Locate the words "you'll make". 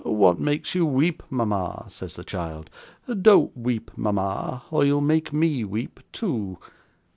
4.83-5.31